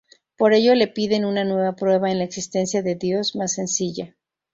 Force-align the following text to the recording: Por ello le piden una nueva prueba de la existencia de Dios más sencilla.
Por 0.35 0.53
ello 0.53 0.73
le 0.73 0.87
piden 0.87 1.25
una 1.25 1.43
nueva 1.43 1.75
prueba 1.75 2.09
de 2.09 2.15
la 2.15 2.23
existencia 2.23 2.81
de 2.81 2.95
Dios 2.95 3.35
más 3.35 3.53
sencilla. 3.53 4.15